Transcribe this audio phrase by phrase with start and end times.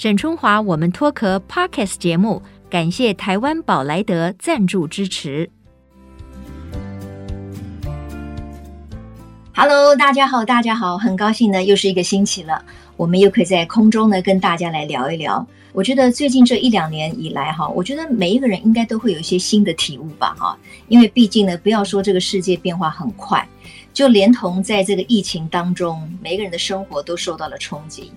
[0.00, 5.50] 沈春华，我们脱壳 Podcast 节目，感谢台湾宝莱德赞助支持。
[9.54, 12.64] Hello，大家好，大家好，很高兴呢，又是一个星期了，
[12.96, 15.46] 我们又可以在空中呢跟大家来聊一聊。
[15.74, 20.58] 我觉得最近这一两年以来哈，我觉得每一个人应该都会有一些新的体悟吧哈，
[20.88, 23.46] 因为毕竟呢，不要说这个世界变化很快，
[23.92, 28.10] 就连同在这个疫情当中，每一个人的生活都受到了冲击。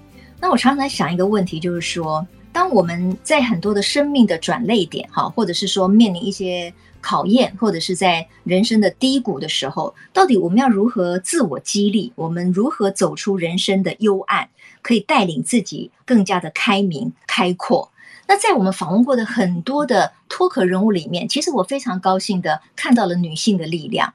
[0.43, 6.73] 那我常常在想一个问题，就是说，当我们在很多的生命的转捩点哈，或者是说面临一些。
[6.99, 12.13] 考验，或者是在人生的低谷的时候，到底我们要如何自我激励？
[12.15, 14.47] 我们如何走出人生的幽暗，
[14.81, 17.91] 可以带领自己更加的开明、开阔？
[18.25, 24.13] 那在我们访问过的很多的脱壳人物里面，其实我非常高兴的看到了女性的力量。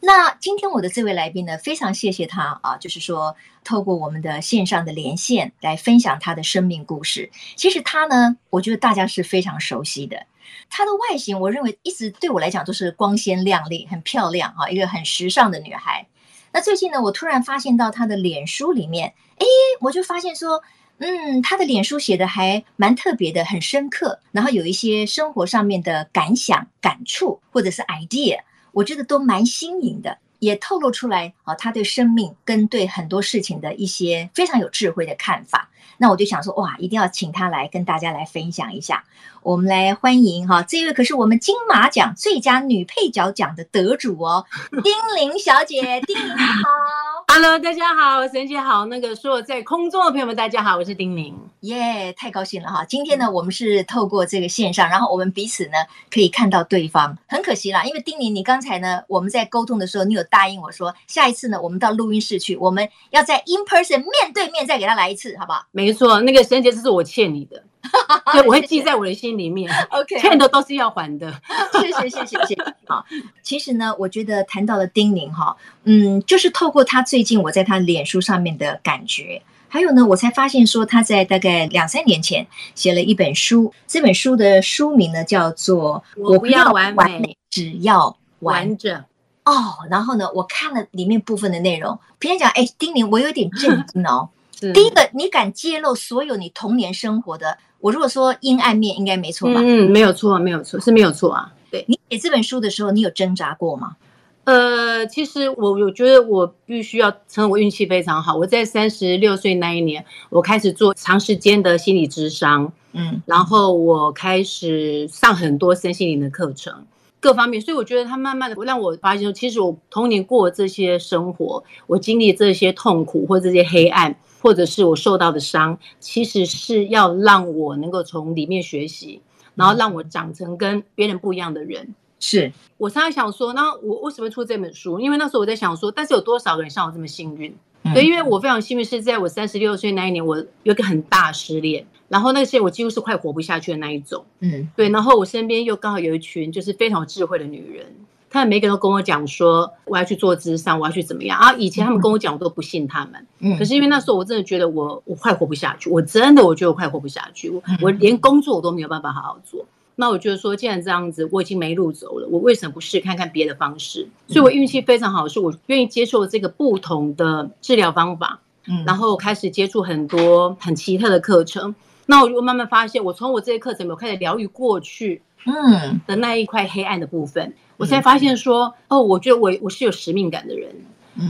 [0.00, 7.30] 那今天我的这位来宾呢，非常谢谢他啊，就是说透过我们的线上的连线来分享他的生命故事。
[7.56, 10.26] 其实他呢，我觉得大家是非常熟悉的。
[10.70, 16.06] 她的外形，我认为一直对我来讲都是光鲜亮丽、很漂亮啊，一个很时尚的女孩。
[16.52, 19.46] 那最近呢，我突然发现到她的脸书里面，哎，
[19.80, 20.62] 我就发现说，
[20.98, 28.38] 嗯，她的脸书写的还蛮特别的，很深刻，然后有一些生活上面的感想、感触或者是 idea，
[28.78, 30.18] 我觉得都蛮新颖的。
[30.38, 35.68] 也透露出来啊，他对生命跟对很多事情的一些非常有智慧的看法。
[35.96, 39.02] 那我就想说，哇，一定要请他来跟大家来分享一下。
[39.42, 47.07] 我们来欢迎哈，这位可是我们金马奖最佳女配角奖的得主哦，丁玲小姐，丁玲好。
[47.30, 48.86] Hello，大家好，沈姐好。
[48.86, 51.36] 那个说在空中的朋友们，大家好，我是丁宁。
[51.60, 52.86] 耶，yeah, 太高兴了哈！
[52.86, 55.72] 今天呢，我们是透过这个线上，然后我们彼此呢
[56.10, 57.16] 可以看到对方。
[57.28, 65.66] 很可惜啦，因为丁宁，你刚才呢我们在沟通的时候，你有答应我说，下一次呢我们到录音室去，我们要在 in person 面对面再给他来一次，好不好？
[65.70, 67.62] 没错，那个沈姐，这是我欠你的，
[68.32, 69.72] 对，我会记在我的心里面。
[69.90, 71.32] OK，欠的都是要还的。
[71.80, 72.74] 谢谢谢谢谢谢。
[72.86, 73.04] 好，
[73.42, 79.40] 其实呢，我觉得谈到了丁宁哈，嗯，就是透过他最近我在他脸书上面的感觉。
[79.70, 88.98] 还有呢，我才发现说他在大概两三年前写了一本书，这本书的书名呢叫做《我不要完美，只要完整》。
[89.44, 94.30] 哦，然后呢，我看了里面部分的内容，别人讲，哎，丁宁，我有点震惊哦。
[94.74, 99.60] 第一个，你敢揭露所有你童年生活的，我如果说阴暗面，应该没错吧？
[99.62, 101.52] 嗯，没有错，没有错，是没有错啊。
[101.70, 103.96] 对，你写这本书的时候，你有挣扎过吗？
[104.44, 108.34] 呃，其实我我觉得我必须要承认，我运气非常好。
[108.34, 116.72] 我在三十六岁那一年，我开始做长时间的心理咨商，嗯，然后我开始上很多身心灵的课程，
[117.20, 117.60] 各方面。
[117.60, 129.20] 所以我觉得他慢慢的让我发现，其实我童年过这些生活，我经历这些痛苦或这些黑暗，或者是我受到的伤，其实是要让我能够从里面学习，
[129.54, 131.94] 然后让我长成跟别人不一样的人。
[132.20, 134.98] 是我常常想说，那我为什么出这本书？
[134.98, 137.54] 因为那时候我在想说，但是有多少个人像我这么幸运？
[137.84, 144.24] 嗯、对，因为我非常幸运，是在我三十六岁那一年，我有一个很大失恋，然后那些我几乎是快活不下去的那一种。
[144.40, 147.86] 嗯，对，然后我身边又刚好有一群就是非常有智慧的女人，
[148.30, 151.52] 他们每个人都跟我讲说，我要去做智商，我要去怎么样啊？
[151.54, 153.26] 以前他们跟我讲，我都不信他们。
[153.40, 159.64] 嗯，可是因为那时候我真的觉得我我快活不下去，我真的我觉得我快活不下去，我我连工作我都没有办法好好做。
[160.00, 164.08] 那我觉得说，既然这样子，我已经没路走了，我为什么不试看看别的方式？
[164.28, 171.74] 所以我运气非常好，是我愿意接受这个不同的治疗方法，嗯，然后开始接触很多很奇特的课程。
[172.06, 180.70] 那我就慢慢发现，我从我这些课程，我开始疗愈过去，嗯，的那一块黑暗的部分，我才发现说，哦，我觉得我我是有使命感的人，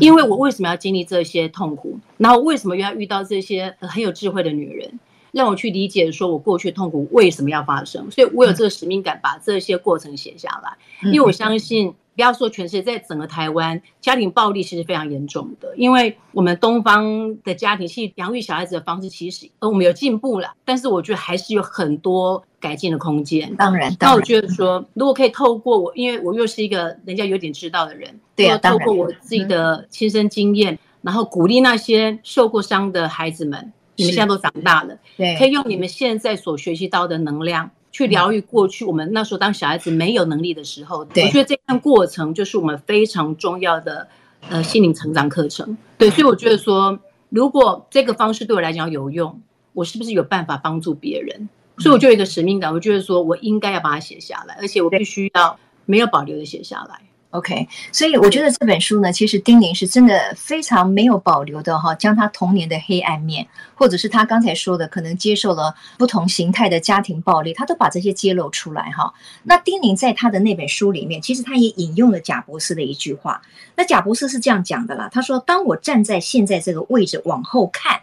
[0.00, 1.98] 因为我为什么要经历这些痛苦？
[2.16, 4.98] 然后为什么又要遇到这些很有智慧的女人？
[5.30, 10.72] 让我去理解，说我过去痛苦为什么要发生，所以我有这个使命感，把这些过程写下来。
[11.12, 15.76] 因为我相信，不要说全世界，在整个台湾，家庭暴力其实非常严重的。
[15.76, 23.54] 因为我们东方的家庭系养育小孩子的方式，其实呃我们有进步了，但是我觉得还是有很多改进的空间。
[23.56, 33.72] 当然，那我觉得说，如果可以透过我，因为我又是一个人家有点知道的人，对，透过我自己的亲身经验，然后鼓励那些受过伤的孩子们。
[34.00, 41.04] 你们现在都长大了，对，可以用你们现在所学习到的能量去疗愈过去我们那时候当小孩子没有能力的时候。
[41.06, 44.06] 对，我觉得这段过程就是我们非常重要的
[44.50, 45.76] 呃心灵成长课程。
[45.96, 46.96] 对，所以我觉得说，
[47.28, 49.40] 如果这个方式对我来讲有用，
[49.72, 51.48] 我是不是有办法帮助别人？
[51.78, 57.00] 所以我就有一个使命感，我觉得说我应该要把它写下来，而且我必须要没有保留的写下来。
[57.32, 69.12] OK，所以我觉得这本书呢，其实丁宁是真的非常没有保留的哈，将他童年的黑暗面，或者是他刚才说的可能接受了不同形态的家庭暴力，他都把这些揭露出来哈。
[69.42, 73.42] 那丁宁在他的那本书里面，其实他也引用了贾博士的一句话。
[73.76, 78.00] 那贾博士是这样讲的啦，他说：“当我站在现在这个位置往后看，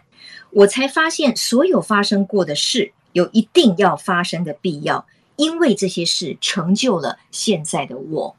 [0.50, 8.36] 我才发现所有发生过的事有一定要发生的必要，因为这些事成就了现在的我。”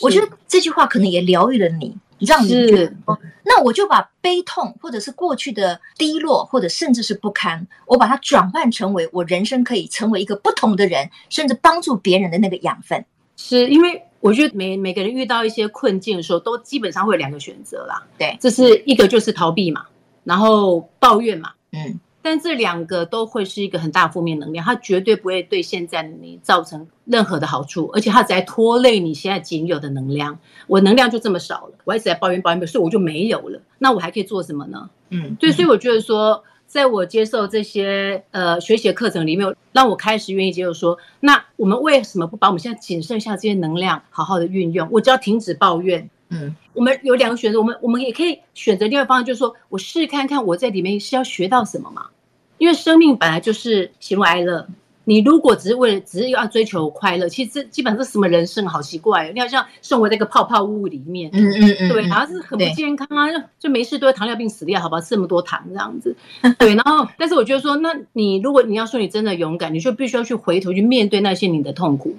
[0.00, 13.04] 我觉得这句话可能也疗愈了你，让你觉得哦，那我就把悲痛，或者是过去的低落，或者甚至是不堪，我把它转换成为我人生可以成为一个不同的人，甚至帮助别人的那个养分。
[13.36, 18.02] 是因为我觉得每每个人遇到一些困境的时候，都基本上会有两个选择啦。
[18.16, 19.84] 对，这是一个就是逃避嘛，
[20.24, 22.00] 然后抱怨嘛，嗯。
[22.24, 30.38] 但这两个都会是一个很大负面能量，它绝对不会对现在你造成任何的好处，而且它只在拖累你现在仅有的能量。
[30.66, 33.60] 我能量就这么少了，我一直在抱怨抱怨，所以我就没有了。
[33.78, 34.88] 那我还可以做什么呢？
[35.10, 44.88] 嗯，对，所以我觉得说，在我接受这些呃学习的课程里面，让我开始愿意接受说，那我们为什么不把我们现在仅剩下这些能量好好的运用？
[44.90, 46.08] 我只要停止抱怨。
[46.30, 52.06] 嗯，我们有两个选择，我们我们也可以选择另外一方向，就是说我试看看我在里面是要学到什么嘛。
[52.58, 54.66] 因为生命本来就是喜怒哀乐，
[55.04, 66.16] 你如果只是为了只是要追求快乐，其实这基本上是什么人生好奇怪，你好像生活在一个泡泡屋里面，嗯嗯嗯，对，好像是很不健康啊，就就没事都会糖尿病死掉，好吧，吃那么多糖这样子，
[66.58, 72.16] 对，然后但是我觉得说，那你如果你要说你真的勇敢，你就必须要去回头去面对那些你的痛苦，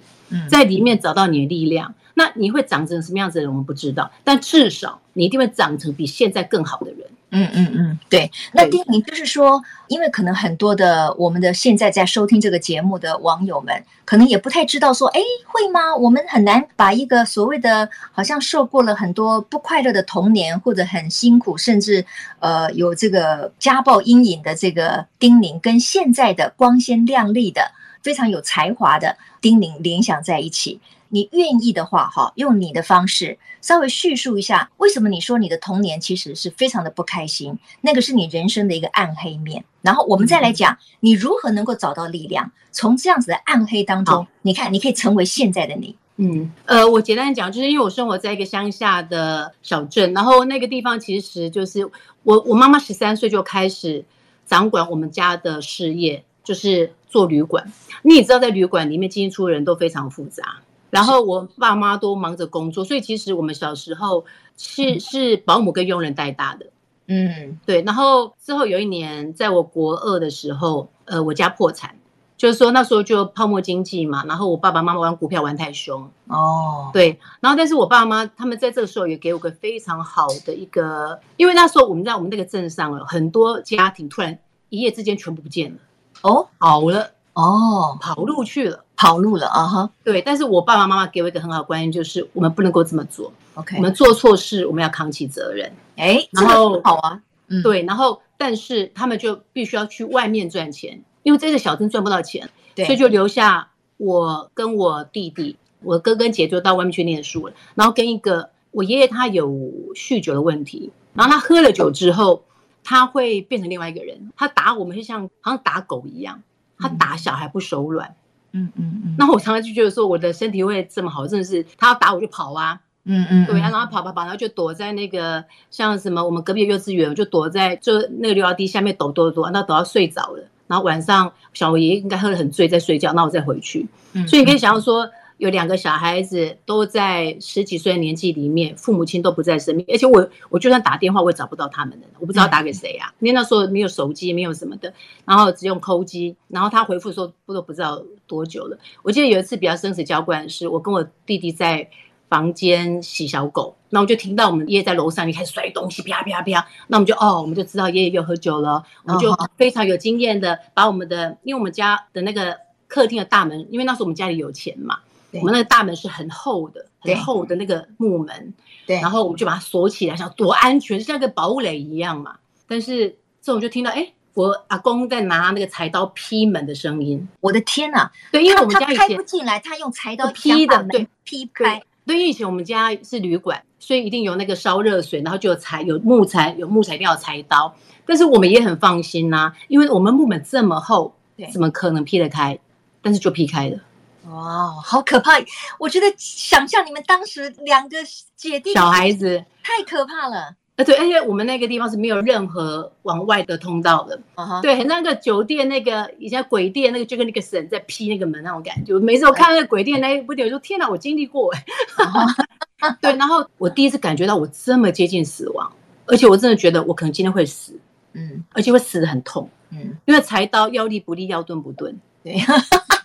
[0.48, 7.00] 在里面找到你的力量，那你会长成什么样子的人我们不知道，但至少你一定会长成比现在更好的人。
[7.32, 8.32] 嗯嗯嗯，对。
[8.54, 15.94] 那丁宁就是说，因为可能很多的我们的现在在收听这个节目的网友们，可能也不太知道说，哎，会吗？
[15.96, 22.06] 我们很难把一个所谓的好像受过了很多不快乐的童年，或者很辛苦，甚至
[22.40, 30.80] 呃有这个家暴阴影的这个丁宁，跟现在的光鲜亮丽的、非常有才华的丁宁联想在一起。
[31.16, 39.64] 你愿意的话，哈，用你的方式稍微叙述一下，为什么你说你的童年其实是非常的不开心，那个是你人生的一个暗黑面。
[39.82, 45.96] 然后我们再来讲，你如何能够找到力量，从这样子的暗黑当中，你看你可以成为现在的你。
[46.18, 51.90] 嗯，呃，我简单讲，就是因为我生活在一个乡下的小镇，然后那个地方其实就是
[52.24, 54.04] 我我妈妈十三岁就开始
[54.46, 57.72] 掌管我们家的事业，就是做旅馆。
[58.02, 60.58] 你也知道，在旅馆里面进出人都非常复杂。
[60.90, 64.24] 然后我爸妈都忙着工作，所以其实我们小时候
[64.58, 66.68] 是是保姆跟佣人带大的，
[67.08, 67.82] 嗯，对。
[67.82, 71.98] 然后之后有一年，在我国二的时候，呃，我家破产，
[72.38, 74.24] 就是说那时候就泡沫经济嘛。
[74.26, 77.20] 然后我爸爸妈妈玩股票玩太凶，哦，对。
[77.42, 84.38] 然后但是我爸妈他们在这个时候也给我个非常好的一个，因为那时候我们在我们那个镇上，很多家庭突然
[84.70, 85.78] 一夜之间全部不见了，
[86.22, 87.12] 哦，好了。
[87.36, 89.68] 哦，跑路去了，跑路了啊！
[89.68, 93.32] 哈，对，但是我爸爸妈妈给我一个很好的观念，就是我们不能够这么做。
[93.56, 95.70] OK，我们做错事，我们要扛起责任。
[95.98, 107.54] 哎，然后好啊，嗯，对，然后但是他们就必须要去外面赚钱，因为这个小镇赚不到钱，对，所以就留下我跟我弟弟，我哥跟姐就到外面去念书了。
[107.74, 109.50] 然后跟一个我爷爷，他有
[109.94, 112.44] 酗酒的问题，然后他喝了酒之后，
[112.82, 116.42] 他会变成另外一个人，他打我们就像好像打狗一样。
[116.78, 118.16] 他打小孩不手软，
[118.52, 133.88] 嗯嗯嗯，那我常常就觉得说，我的身体会这么好，真的是他要打我就跑啊，嗯嗯，对啊，然后跑跑跑，然后就躲在那个像什么我们隔壁的幼稚园，我就躲在就那个溜滑梯下面抖抖抖，然后抖到睡着了，然后晚上小爷爷应该喝得很醉在睡觉，那我再回去，
[134.28, 135.10] 所以你可以想象说。
[135.38, 143.14] 有两个小孩子都在十几岁的年纪里面，父母亲都不在身边，而且我我就算打电话，我也找不到他们的，我不知道打给谁啊。
[143.20, 144.94] 因为那时候没有手机，没有什么的，
[145.26, 148.78] 然后只用扣机，然后他回复说不都不知道多久了。
[149.04, 151.90] 我记得有一次比较生死交关的是，我跟我弟弟在
[152.30, 165.00] 房间洗小狗，那我就听到我们爷爷在楼上，就开始摔东西，啪啪啪，那我们就哦，我们就知道爷爷又喝酒了，我们就非常有经验的把我们的，因为我们家的那个客厅的大门，因为那时候我们家里有钱嘛。
[165.40, 168.54] 我们那个大门是很厚的，很厚的那个木门，
[168.86, 172.36] 对，然后我们就把它锁起来，想多安全，像个堡垒一样嘛。
[172.68, 173.10] 但是
[173.42, 177.28] 这种就听到，哎，我阿公在拿那个柴刀劈门的声音。
[177.42, 178.12] 我的天哪！
[178.32, 181.82] 对，因为我们家以前开不进来，他用柴刀劈的，对，劈开。
[182.06, 187.74] 对，因为以前我们家是旅馆，所以一定有那个烧热水，然后就有柴，有木材，有木材一定要有柴刀。
[188.06, 191.14] 但是我们也很放心呐，因为我们木门这么厚，
[191.52, 192.58] 怎么可能劈得开？
[193.02, 193.80] 但是就劈开了。
[194.30, 195.34] 哇，好可怕！
[195.78, 197.98] 我觉得想象你们当时两个
[198.36, 200.56] 姐弟小孩子太可怕了。
[200.78, 204.20] 呃，对，而且我们那个地方是没有任何往外的通道的。
[204.36, 204.62] Uh huh.
[204.62, 208.98] 对，那个酒店那个以前鬼店那个，就跟那个神在劈那个门那种感觉。
[209.00, 211.66] 每次我看那个鬼店那一部电影，我说天哪，我经历过哎。
[211.98, 212.36] Uh
[212.92, 212.98] huh.
[213.00, 215.72] 对，然后我第一次感觉到我这么接近死亡，
[216.08, 217.80] 而且我真的觉得我可能今天会死。
[218.12, 219.50] 嗯，而且会死的很痛。
[219.70, 221.98] 嗯，因为柴刀腰力不利，腰钝不钝。
[222.22, 222.38] 对。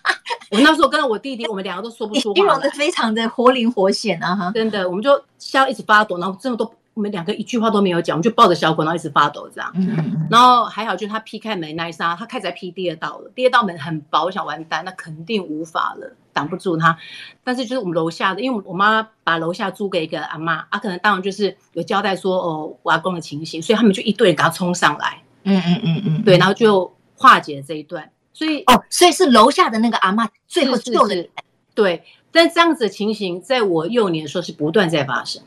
[0.51, 4.35] 我那时候跟着我弟弟，我们两个都说不出话，形容的非常的活灵活现啊！
[4.35, 6.71] 哈，真的，我们就笑一直发抖，然后真的都。
[6.93, 9.71] 我们两个一句话都没有讲，我们就抱着小狗，然后一直发抖这样。
[9.77, 10.27] 嗯嗯。
[10.29, 13.31] 然后还好，就是他劈开门那一刹，他开始在劈第二道了。
[13.33, 16.99] 第二道门很薄，我想完蛋，那肯定无法了，挡不住他。
[17.45, 25.23] 但是就是我们楼下的，因为我妈把楼下租给一个阿妈，啊，可能当然就是有交代说哦，我阿公的情形，所以他们就一队人给他冲上来。
[25.45, 26.23] 嗯嗯嗯嗯。
[26.25, 28.11] 对，然后就化解了这一段。
[28.33, 31.29] 所以哦，所以是楼下的那个阿嬷最后救的。
[31.75, 35.43] 对，但这样子的情形，在我幼年的时候是不断在发生。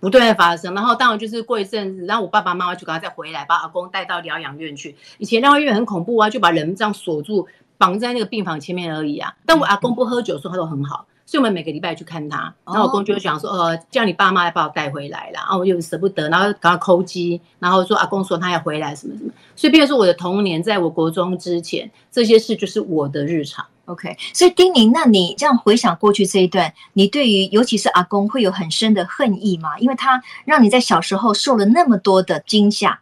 [0.00, 4.96] 不断在发生，然后当然就是过一阵子，然后我爸爸妈妈就赶快再回来，把阿公带到疗养院去。
[5.18, 7.46] 以前疗养院很恐怖啊，就把人这样锁住，
[7.78, 9.32] 绑在那个病房前面而已啊。
[9.46, 12.54] 但我阿公不喝酒，说他都很好，所以我们每个礼拜去看他。
[12.66, 15.34] 然后我公就讲说，呃，叫你爸妈来把我带回来了。
[15.34, 19.30] 然后我又舍不得，然后赶快抠机，然后说阿公说他要回来什么什么。
[19.56, 23.64] 所以，变成说我的童年，在我国中之前，这些事就是我的日常。
[23.86, 29.76] OK，所以丁宁，那你这样回想过去这一段，你对于尤其是阿公会有很深的恨意吗？
[29.78, 33.00] 因为他让你在小时候受了那么多的惊吓。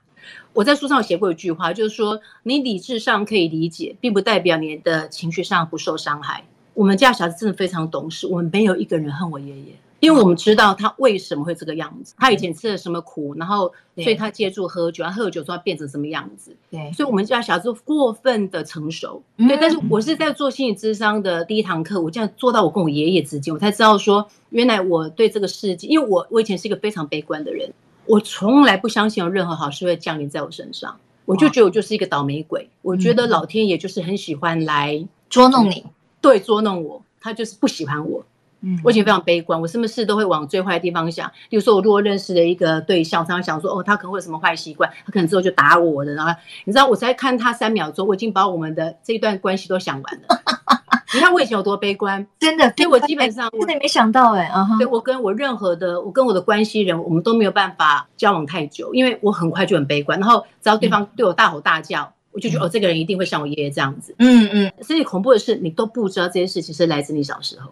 [0.55, 6.45] 我在书上有写过一句话，就是说你理智上可以理解，并不代表你的情绪上不受伤害。
[6.80, 9.64] 我们家小孩子真的非常懂事，我们没有一个人恨我爷爷。
[10.00, 16.56] 因为我们知道他为什么会这个样子，他以前吃了什么苦，然后所以他借助喝酒，他喝了酒之后变成什么样子。
[16.70, 19.22] 对，所以我们家小孩子过分的成熟。
[19.37, 27.70] 对，但是我是在做心理智商的第一堂课，我这样做到我跟我爷爷之间，我才知道说，原来我对这个世界，因为我我以前是一个非常悲观的人，
[28.06, 30.96] 我从来不相信有任何好事会降临在我身上，
[31.26, 32.70] 我就觉得我就是一个倒霉鬼。
[32.80, 35.84] 我觉得老天爷就是很喜欢来捉弄你，
[36.21, 38.25] 对，捉弄我，他就是不喜欢我。
[38.62, 41.31] 嗯，我以前非常悲观，我什么事都会往最坏的地方想。
[41.49, 46.12] 比如说，我如果认识了一个对象，常常想说，哦，他可能会有什么坏习惯，他可能之后就打我的。
[46.12, 46.33] 然后，
[46.65, 50.43] 你知道，我才看他三秒钟，我已经把我们的这一段关系都想完了。
[51.12, 60.21] 你看我以前有多悲观，真的，所以我基本上我真的没想到哎，啊，对，我跟我任何的，我跟我的关系人，我们都没有办法交往太久，因为我很快就很悲观。
[60.21, 64.14] 然后，只要对方对我大吼大叫，我就觉得哦，这个人一定会像我爷爷这样子。
[64.18, 67.70] 嗯嗯，所以恐怖的是，你都不知道这些事情是来自你小时候。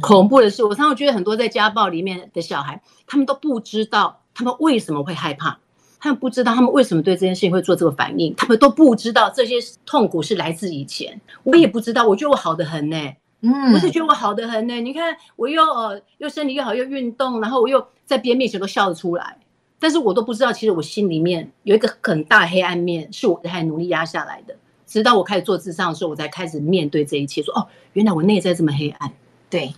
[0.00, 5.58] 恐怖的是，我常常觉得很多在家暴里面的小孩，他们都不知道他们为什么会害怕，
[6.00, 11.20] 他们不知道他们为什么对这件事情会做这个反应，他们都不知道这些痛苦是来自以前。
[11.42, 12.96] 我也不知道，我觉得我好的很呢，
[13.42, 14.80] 嗯，我是觉得我好的很呢。
[14.80, 19.36] 你看，我又呃又身体又好又运动，然后我又在别人面前都笑得出来，
[19.78, 24.56] 但是我都不知道，其实我心里面有一个很大黑暗面，是我还努力压下来的。
[24.86, 29.12] 直到我开始做智商的时候，我才开始面对这一切，说哦，原来我内在这么黑暗。
[29.50, 29.72] 对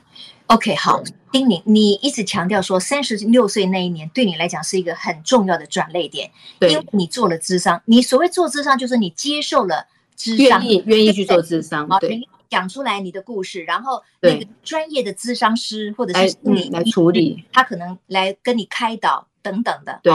[0.46, 1.02] ，OK，好，
[1.32, 7.80] 丁宁，你一直强调说三十六岁那一年对你来讲是一个很重要的转捩点，对，因为你做了智商。
[7.86, 20.00] 你所谓做智商，就是你接受了智商，愿意愿意去做智商，对，讲出来你的故事，然后那个专业的咨商师或者是你来处理，他可能来跟你开导等等的。
[20.02, 20.12] 对，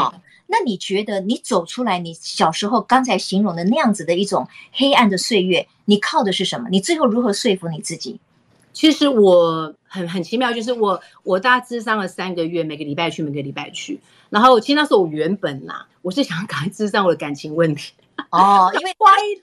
[0.47, 6.69] 那你觉得你走出来，你小时候刚才形容的那样子的一种黑暗的岁月，你靠的是什么？
[6.69, 8.19] 你最后如何说服你自己？
[8.73, 13.99] 其实我很很奇妙，就是我我大概咨商了三个月，每个礼拜去，每个礼拜去。
[14.29, 17.93] 然后其实那时候我原本呐，我是想赶快咨商我的感情问题。
[18.31, 18.91] 哦，因为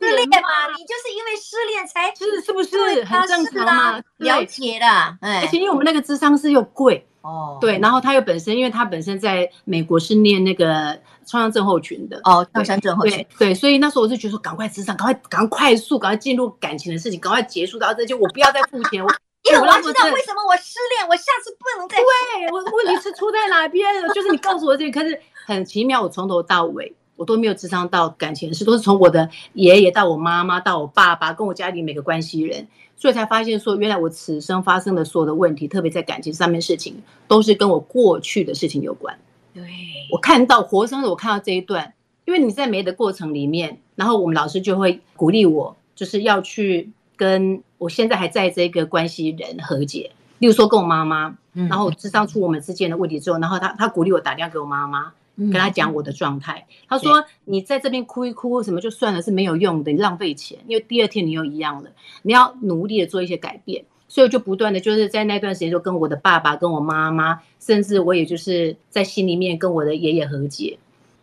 [0.01, 4.01] 失恋嘛，你就是因为失恋才是是不是很正常嘛？
[4.19, 4.87] 了解的，
[5.21, 19.13] 而且因为我们那个智商是又贵哦，对，然后他又本身，因为他本身在美国是念那个创伤症候群的哦，创伤症候群，对，所以那时候我就觉得说，赶快咨商，赶快赶快快速，赶快进入感情的事情，赶快结束到这就我不要再付钱，我
[19.43, 23.87] 因为我要知道为什么我失恋，我下次不能再对我问题是出在哪边？
[24.15, 26.95] 就是你告诉我这个，可是很奇妙，我从头到尾。
[27.21, 36.97] 我都没有智商到感情的事，都是从我的爷爷到我妈妈到我爸爸，跟我家里每个关系人，所以才发现说，原来我此生发生的所有的问题，特别在感情上面事情，
[37.29, 39.15] 都是跟我过去的事情有关。
[39.53, 39.63] 对，
[40.11, 41.93] 我看到活生生我看到这一段，
[42.25, 55.13] 因为你在没的过程里面，然后我们老师就会鼓励我，就是要去跟我现在还在这个关系人和解，例如说跟我妈妈，然后智商出我们之间的问题之后，然后他他鼓励我打电话给我妈妈。
[55.41, 60.59] 跟他讲我的状态，他说：“你在这边哭一哭，什么就算了，是没有用的，你浪费钱。
[60.67, 61.91] 因为第二天你又一样了，
[62.23, 63.85] 你要努力的做一些改变。
[64.07, 70.79] 所以我就不断的就是在那段时间就跟我的爸爸、跟我妈妈，甚至我也就是在心里面跟我的爷爷和解。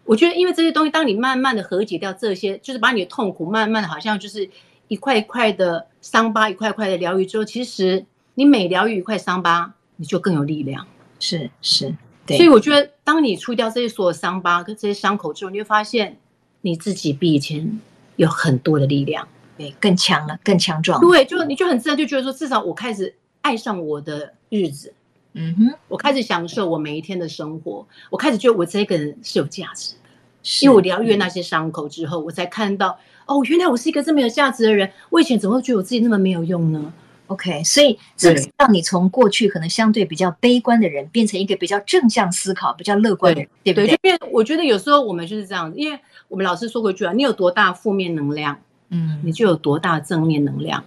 [0.05, 4.49] 我觉得，因为这些东西，当你慢慢的和解掉这些，就是把你的痛苦慢慢的，好像就是
[4.87, 8.05] 一块一块的伤疤，一块一块的疗愈之后，其实
[8.35, 10.87] 你每疗愈一块伤疤，你就更有力量。
[11.19, 11.95] 是是，对。
[12.35, 16.17] 所以我觉得，当你除掉这些所有伤疤跟这些伤口之后，你会发现
[16.61, 17.79] 你自己比以前
[18.17, 20.99] 有很多的力量，对，更强了，更强壮。
[20.99, 24.93] 对，就你就很自然就觉得说，至少我开始爱上我的日子。
[25.39, 30.09] 嗯哼，我开始享受我每一天的生活，我开始觉得我这个人是有价值的，
[30.41, 34.91] 是因为我疗愈那些伤口之后，我才看到哦，原来我是一个这么有价值的人。
[35.11, 36.91] 我以前怎么会觉得我自己那么没有用呢
[37.27, 43.95] ？OK，所以这让你从过去可能相对比较悲观的人，变成一个比较正向思考、比较乐观的人，对，对不对？
[43.95, 50.83] 就变，我觉得有时候我们就是这样子，因为我们老师说过一句啊，你有多大负面能量，嗯，你就有多大正面能量。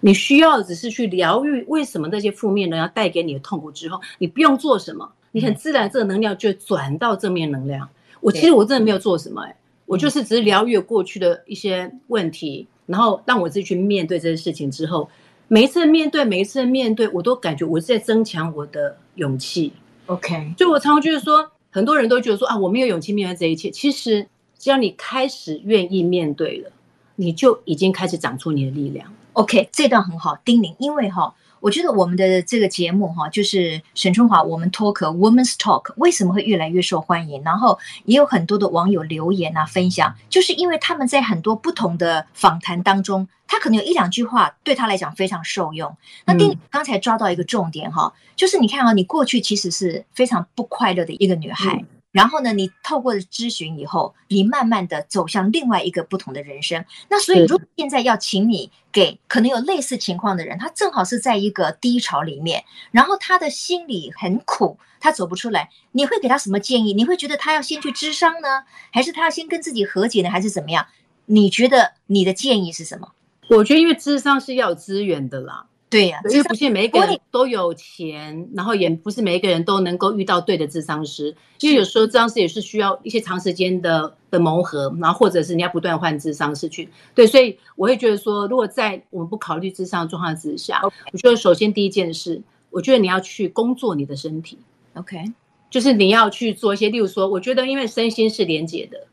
[0.00, 7.88] 你需要的只是去疗愈为什么那些负面能量带给你的痛苦之后，你不用做什么，你很自然这个能量就转到正面能量。
[8.20, 15.08] 我其实我真的没有做什么，哎，我就是只是疗愈过去的一些问题，然后让我自己去面对这些事情之后，
[15.50, 19.72] 每一次面对，每一次面对，我都感觉我是在增强我的勇气。
[20.04, 23.70] OK，就我常常就是说，很多人都觉得说啊，我没有勇气面对这一切。
[23.70, 24.28] 其实
[24.58, 26.70] 只要你开始愿意面对了，
[27.16, 29.10] 你就已经开始长出你的力量。
[29.32, 37.42] OK，这段很好，叮咛，因为哈，我觉得我们的这个节目哈，就是沈春华，我们 Talk Women's Talk 为什么会越来越受欢迎？
[37.42, 45.96] 然后也有很多的网友留言啊，分享，就是因为他们在很多不同的访谈当中，他可能有一两句话对他来讲非常受用。
[46.24, 51.84] 那叮咛刚才抓到一个重点哈，就是你看啊，你过去其实是非常不快乐的一个女孩。
[52.10, 56.84] 然后呢，你透过了咨询以后，你慢慢的走向另外一个不同的人生。
[57.10, 66.94] 那所以，如果现在要请你给可能有类似情况的人，他正好是在一个低潮里面，然后他的心里很苦，他走不出来，你会给他什么建议？
[66.94, 70.86] 你会觉得他要先去咨商呢，还是他要先跟自己和解呢，还是怎么样？
[71.26, 73.12] 你觉得你的建议是什么？
[73.50, 75.66] 我觉得，因为咨商是要有资源的啦。
[75.90, 86.90] 对呀、啊，因为不是每一个人都有钱，然后也不是每一个人都能够遇到对的智商师，因为有时候智商师也是需要一些长时间的的磨合，然后或者是你要不断换智商师去。
[87.14, 90.92] 对，所以我会觉得说，如果在我们不考虑智商状况之下，Okay.
[91.12, 94.58] 我觉得首先第一件事，我觉得你要去工作你的身体
[94.92, 95.32] ，OK，
[95.70, 99.06] 就是你要去做一些，例如说，我觉得因为身心是连结的，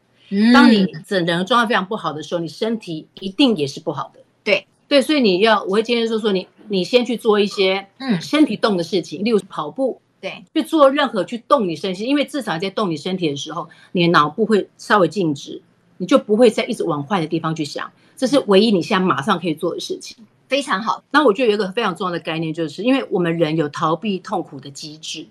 [0.54, 4.20] 当你整人状态非常不好的时候，你身体一定也是不好的。
[4.44, 4.68] 对。
[4.88, 15.62] 对，所以你要，我会建议说说你，你先去做一些嗯身体动的事情，嗯、例如跑步，对，去做任何去动你身心，因为至少在动你身体的时候，你的脑部会稍微静止，
[15.98, 21.04] 你就不会再一直往坏的地方去想，这是唯一你现在马上可以做的事情，非常好。
[21.12, 25.28] 那我觉得有一个非常重要的概念，就是因为我们人有逃避痛苦的机制，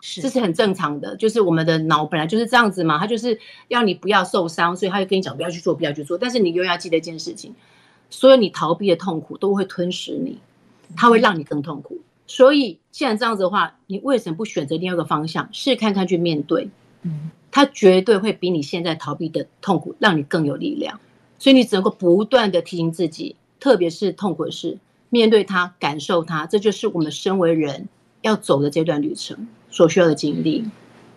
[0.00, 7.54] 是，这是很正常的，就是我们的脑本来就是这样子嘛，它就是要你不要受伤，所以他就跟你讲不要去做，不要去做，但是你永远要记得一件事情。
[8.10, 10.38] 所有你逃避的痛苦都会吞噬你，
[10.96, 12.00] 它会让你更痛苦。
[12.26, 16.68] 所以，既然这样子的话，你为什么不选择另外一个方向，试看看去面对？
[17.02, 20.98] 嗯，它绝对会比你现在逃避的痛苦让你更有力量。
[21.38, 24.78] 所以，你只能够不断的提醒自己，特别是痛苦的事，
[25.10, 27.88] 面对它，感受它，这就是我们身为人
[28.22, 30.64] 要走的这段旅程所需要的经历。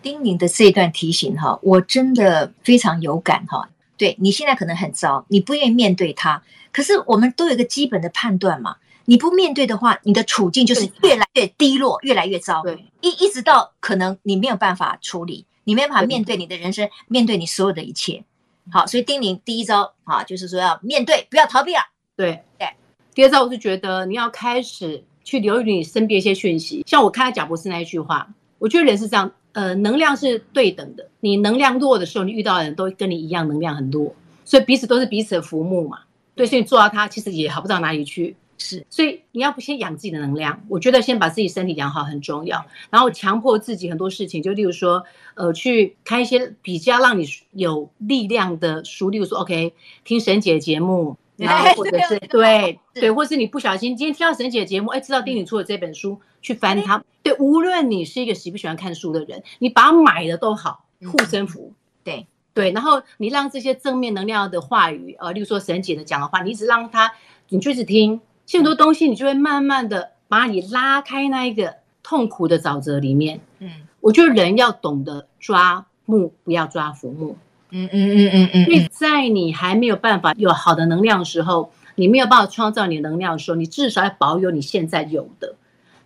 [0.02, 3.68] 丁宁的这一段提醒哈，我真的非常有感哈。
[3.96, 6.40] 对，你现在可能很糟，你不愿意面对它。
[6.70, 8.76] 可是我们都有一个基本的判断嘛，
[9.08, 12.62] 你不面对的话，你的处境就是越来越低落，越来越糟。
[12.62, 18.22] 对，一一直到可能你没有办法处理，你没有办法面对你的人生，面对你所有的一切。
[18.70, 21.80] 好，所以叮咛第一招啊，就是说要面对，不要逃避了。
[22.16, 22.68] 对对。
[23.14, 29.32] 第二招，我是觉得你要开始去留意你身边一些讯息，像我看到贾博士那一句话，我觉得人是这样。
[29.52, 31.08] 呃，能量是对等的。
[31.20, 36.00] 你能量弱的时候，你遇到的人都跟你一样能量很弱，所以彼此都是彼此的浮木嘛。
[36.34, 38.36] 对，所以你做到他，其实也好不到哪里去。
[38.58, 42.66] 是，所以你要不先养自己的能量，我觉得先把自己身体养好很重要。
[42.90, 49.72] 然后强迫自己很多事情，就例如说，呃，去看一些比较让你有力量的书，例如说，OK，
[50.04, 51.16] 听沈姐节目。
[51.36, 57.04] 然后或者是 对对，或是你不小心今天听到沈姐的节目，哎，知道叮咛出了这本书，去翻它。
[57.22, 61.72] 对，无论你是一个喜不喜欢看书的人，你把它买的都好，护身符。
[62.02, 67.12] 对对，然后你让这些正面能量的话语，呃，例如说沈姐的讲的话，你一直让他，
[67.50, 68.20] 你就是听，
[68.52, 73.40] 很多东西你就会慢慢的把你拉开那一个痛苦的沼泽里面。
[73.58, 77.36] 嗯，我觉得人要懂得抓木，不要抓浮木。
[77.70, 85.54] 嗯嗯嗯嗯嗯，所以在你还没有办法有好的能量的时候，你没有办法创造你的能量的时候，你至少要保有你现在有的，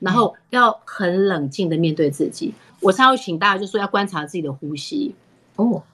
[0.01, 2.53] 然后要很冷静的面对自己。
[2.81, 5.15] 我常常请大家就说要观察自己的呼吸
[5.55, 5.85] 哦，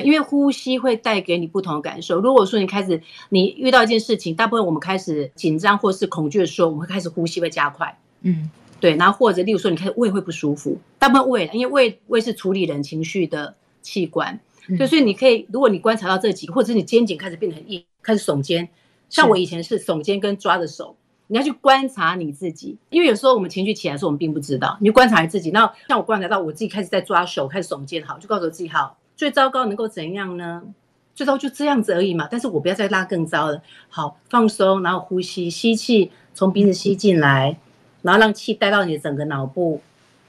[0.00, 2.20] 对，因为呼吸会带给你不同的感受。
[2.20, 8.50] 如果说你开始你遇到一件事情，大部分我们开始紧张或是恐惧的时候，我们会开始呼吸会加快，嗯。
[8.80, 18.68] 对，然后或者例如说，你开始胃会不舒服，大部分胃，因为胃胃是处理人情绪的器官，对、嗯，所以你可以，如果你观察到这几个，或者是你肩颈开始变得很硬，开始耸肩，
[19.08, 20.94] 像我以前是耸肩跟抓着手，
[21.28, 25.50] 你要去观察你自己，因为有时候我们情绪起来的时候，我们并不知道，你就观察你自己。
[25.50, 30.62] 那像我观察到我自己开始在抓手，开始耸肩，好，就告诉我自己，好，最糟糕能够怎样呢？
[31.14, 37.50] 最糟就这样子而已嘛，但是我不要再拉更糟了，好，放松，然后呼吸，吸气，从鼻子吸进来。
[37.50, 37.56] 嗯
[38.04, 39.80] 然后让气带到你的整个脑部，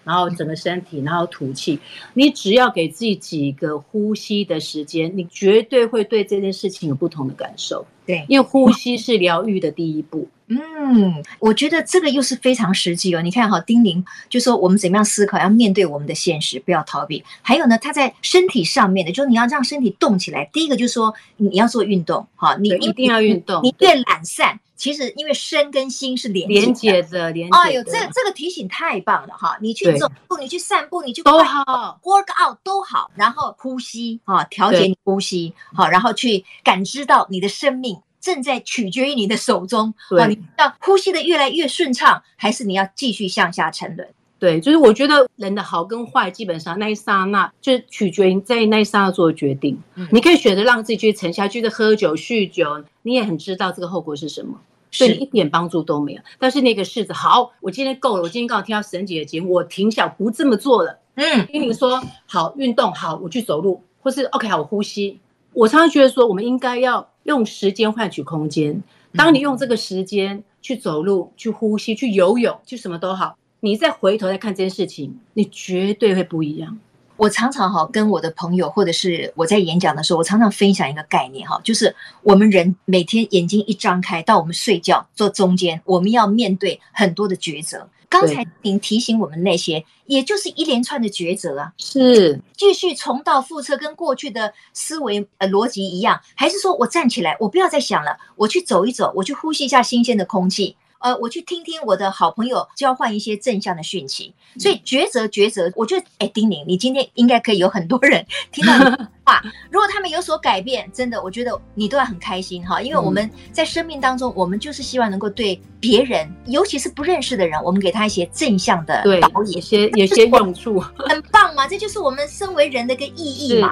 [0.05, 1.77] 然后整个身体，然后吐气。
[2.13, 7.85] 你只要给自己几个呼吸的时间，你绝对会对这件事情有不同的感受。
[8.05, 10.25] 对，因为呼吸是疗愈的第一步。
[10.47, 13.21] 嗯，我觉得这个又是非常实际哦。
[13.21, 17.23] 你看哈，丁玲就说我们怎么样思考，要面对我们的现实，不要逃避。
[17.41, 20.49] 还有呢，他在身体上面的，就是你要让身体动起来。
[20.53, 23.61] 第一个就是说你要做运动，哈，你一定要运动。
[23.63, 24.59] 你越懒散。
[24.77, 27.57] 其实，因为身跟心是连连接的，连接。
[27.57, 29.57] 哎呦，这这个提醒太棒了哈！
[29.61, 33.09] 你去走步，你去散步，你去都好，work out 都好。
[33.15, 39.93] 然后呼吸哈，调节你呼吸好，然后去感知到你的生命正在取决于你的手中。
[40.09, 44.09] 对，你要呼吸的越来越顺畅，还是你要继续向下沉沦？
[44.39, 49.79] 对，就是我觉得人的好跟坏，基本上那一刹那就取决于在那一刹那做决定。
[49.93, 52.83] 嗯，你可以选择让自己去沉下去的喝酒、酗酒。
[53.03, 54.59] 你也很知道这个后果是什么，
[54.97, 56.21] 对你一点帮助都没有。
[56.39, 60.99] 但是那个柿子，好，我今天够了，我今天刚好听到沈姐的节目，我停下不这么做了。
[61.15, 65.19] 嗯，听你说好运动，好，我去走路，或是 OK，好，我呼吸。
[65.53, 68.81] 我常常觉得说，我们应该要用时间换取空间。
[69.13, 76.79] 当你用这个时间去走路、去呼吸、去游泳、去什么都好，你再回头再看这件事情，你绝对会不一样。
[77.17, 87.87] 我常常哈跟我的朋友，或者是我在演讲的时候，我常常分享一个概念哈，就是我们人每天眼睛一张开到我们睡觉做中间，我们要面对很多的抉择。
[88.19, 100.77] 刚才您提醒我们那些，也就是一连串的抉择啊，是继续重蹈覆辙，跟过去的思维呃逻辑一样，还是说我站起来，我不要再想了，我去走一走，我去呼吸一下新鲜的空气。
[101.05, 109.39] 呃，我去听听我的好朋友交换一些正向的讯息，所以抉择抉择，我觉得，哎，丁宁，你今天应该可以有很多人 听到你的话，
[109.69, 123.71] 如果他们有所改变，真的，我觉得你都要很开心哈，因为我们在生命当中，我们就是希望能够对别人，尤其是不认识的人，我们给他一些正向的导引，有些有些用处，很棒嘛，这就是我们身为人的一个意义嘛。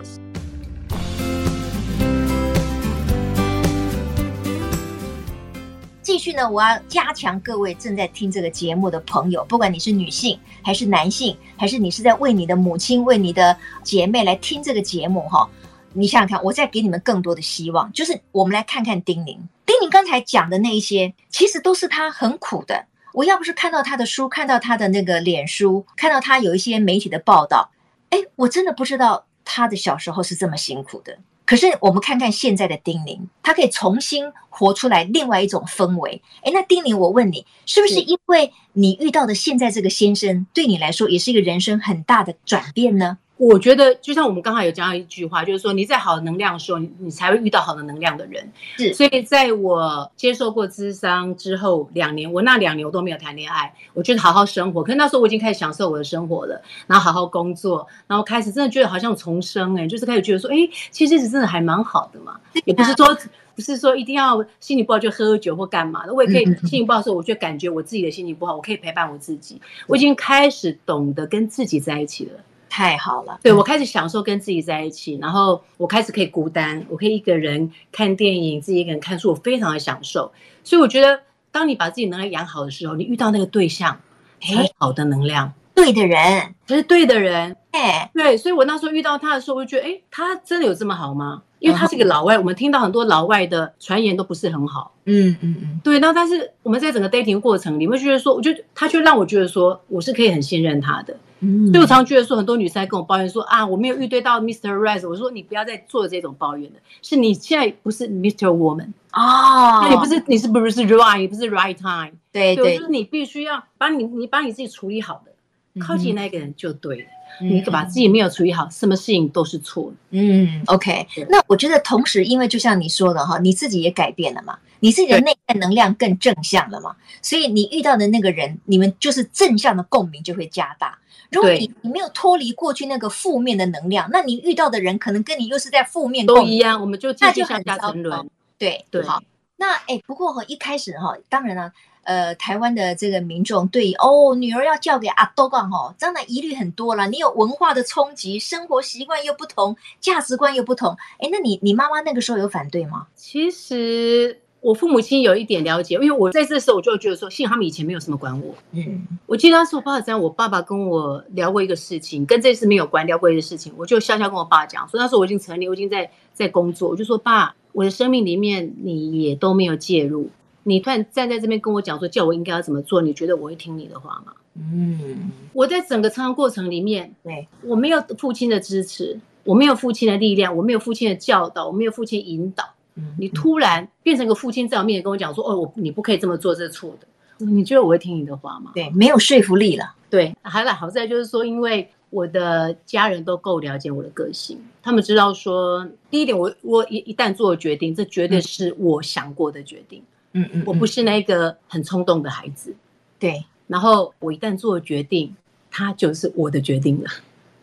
[6.04, 15.50] 继续呢，我要加强各位正在听这个节目的朋友，不管你是女性还是男性，还是你是在为你的母亲、为你的姐妹来听这个节目哈，
[15.94, 19.40] 你想想看，我再给你们更多的希望，就是我们来看看丁宁。
[19.66, 22.86] 丁宁刚才讲的那一些，其实都是他很苦的。
[23.14, 27.72] 我要不是看到他的书，看到他的那个脸书，看到他有一些媒体的报道，
[28.10, 31.18] 哎，我真的不知道他的小时候是这么辛苦的。
[31.46, 36.22] 可是我们看看现在的丁宁，他可以重新活出来另外一种氛围。
[36.44, 43.18] 诶，那丁宁，我问你，是不是因为你遇到的现在这个先生，对你来说也是一个人生很大的转变呢？
[43.38, 48.48] 我觉得，就像我们刚才有讲到一句话，就是说你在好的能量的时候，你你才会遇到好的能量的人。
[48.78, 54.84] 是，所以在我接受过咨商之后两年，我那两年我都没有谈恋爱，我觉得好好生活。
[54.84, 60.56] 可是那时候我已经开始享受我的生活了，然后好好工作，然后开始真的觉得好像重生哎，就是开始觉得说，哎，
[60.92, 63.18] 其实日子真的还蛮好的嘛，也不是说
[63.56, 69.60] 不是说一定要心情不好就喝酒或干嘛的，我也可以心情不好的时候，我就感觉我自己的心情不好，我可以陪伴我自己。
[69.88, 72.40] 我已经开始懂得跟自己在一起了。
[72.76, 80.32] 太好了，对，我开始享受跟自己在一起，然后我开始可以孤单，我可以一个人看电影，自己一个人看书，我非常的享受。
[80.64, 84.00] 所以我觉得，当你把自己能量养好的时候，你遇到那个对象，
[84.42, 91.42] 很好的能量，对的人，就是对的人，哎，对，所以我那时候遇到他的时候，我就觉得，哎，他真的有这么好吗？
[91.60, 94.94] 因为他是一个老外，我们听到很多老外的传言都不是很好。
[95.06, 95.98] 嗯嗯嗯，对。
[96.00, 101.16] 那但是我们在整个 dating 过程里，你会觉得说，我觉得他却让我觉得说，我是可以很信任他的。
[101.40, 101.68] 嗯。
[101.72, 104.76] 所以我常常觉得说，很多女生在跟我抱怨说啊，我没有遇对到 Mr.
[104.76, 105.08] Right。
[105.08, 108.48] 我说你不要再做这种抱怨了，是你现在不是 Mr.
[108.48, 112.12] Woman 哦，那你不是你是不是 right，你不是 right time。
[112.34, 112.78] 对对。
[112.78, 115.32] 就是你必须要把你你把你自己处理好的，
[115.80, 117.08] 靠近那个人就对了。
[117.42, 119.98] 你把自己没有处理好，什么事情都是错的。
[120.12, 121.08] 嗯，OK。
[121.30, 130.96] 那我觉得同时，因为就像你说的哈，你自己也改变了嘛，你自己的内在能量更正向了嘛，所以你遇到的那个人，你们就是正向的共鸣就会加大。
[131.32, 138.30] 如果你你没有脱离过去那个负面的能量，那你遇到的人可能跟你又是在负面都一样，我们就继续向下沉沦。
[138.60, 139.20] 对对，好。
[139.56, 141.74] 那哎，不过哈，一开始哈，当然了。
[142.04, 147.08] 呃，台湾的这个民众对哦，女儿要嫁给阿多干哦，当然疑虑很多了。
[147.08, 150.98] 你有文化的冲击，生活习惯又不同，价值观又不同。
[151.20, 153.08] 哎，那你你妈妈那个时候有反对吗？
[153.16, 158.54] 其实我父母亲有一点了解，因为我在这时候我就觉得说，幸好他们以前没有什么管我。
[158.72, 170.30] 嗯，我记得当时我爸爸这样，我爸爸跟我聊过一个事情，跟这次没有关，聊过一个事情，我就笑笑跟我爸讲说，那时候我已经成年，我已经在在工作，我就说爸，我的生命里面你也都没有介入。
[170.64, 173.02] 你突然站在这边跟我讲说，叫我应该要怎么做？
[173.02, 174.34] 你觉得我会听你的话吗？
[174.56, 182.64] 嗯，我在整个成长过程里面，对，我没有父亲的支持，我没有父亲的力量，我没有父亲的教导，我没有父亲引导。
[182.96, 187.08] 嗯，你突然变成个父亲在我面前跟我讲说，哦，我你不可以这么做，这是错的。
[187.44, 188.72] 你觉得我会听你的话吗？
[188.76, 189.96] 对，没有说服力了。
[190.10, 200.00] 对，还来好在就是说，因为我的家人都够了解我的个性，他们知道说，第一点，我我一一旦做了决定，这绝对是我想过的决定。
[200.00, 202.76] 嗯嗯，我不是那个很冲动的孩子，
[203.18, 203.46] 对。
[203.68, 205.34] 然后我一旦做了决定，
[205.72, 207.10] 他就是我的决定了。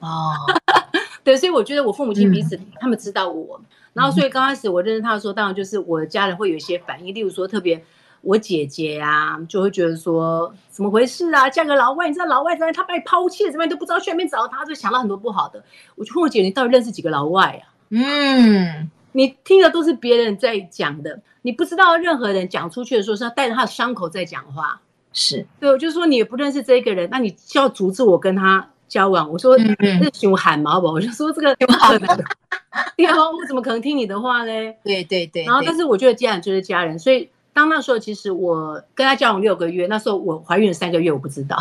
[0.00, 0.32] 哦，
[1.22, 3.60] 对，所以我觉得我父母亲彼此他们知道我，
[3.92, 7.84] 然后所以刚开始我认识他的时候，当然就是我的家人会有一些反应，例如说特别
[8.22, 15.62] 我姐姐啊，就会觉得说怎么回事啊，嫁个老外，你知道老外在他把你抛弃了，怎么样都不知道去哪边找他，就想到很多不好的。
[15.96, 17.68] 我就问我姐，你到底认识几个老外啊？
[17.90, 18.90] 嗯。
[19.12, 24.80] 你听的都是别人在讲的，你不知道任何人讲出去的时候是要带着他的伤口在讲话。
[25.12, 29.28] 是对，我就说你也不认识这个人，那你就要阻止我跟他交往。
[29.28, 32.24] 我说嗯嗯，是熊喊毛宝，我就说这个不可能的。
[32.96, 34.52] 对啊，我怎么可能听你的话呢？
[34.84, 35.44] 对对对。
[35.44, 41.56] 然后，但是我觉得家人就是家人，所以当那时候其实我跟他交往六个月，那时候我怀孕了三个月，我不知道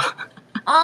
[0.66, 0.84] 啊。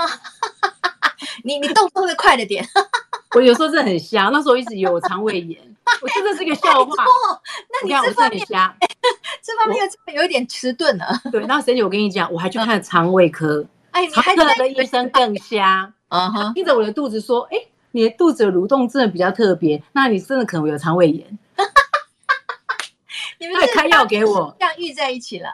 [1.45, 2.67] 你你动作会快了点。
[3.36, 5.62] 我有时候真的很瞎，那时候一直以为我肠胃炎。
[6.01, 7.05] 我真的是个笑话。
[7.69, 11.05] 那你这方面，这方面又有一点迟钝了。
[11.31, 13.63] 对，然后沈姐，我跟你讲，我还去看肠胃科。
[13.91, 15.93] 哎，肠胃科的医生更瞎。
[16.08, 17.58] 啊哈，盯着我的肚子说：“哎，
[17.91, 21.38] 你的肚子的蠕动真的比较特别，那你真的可能有肠胃炎。”
[23.38, 25.49] 你们还开药给我，这样遇在一起了，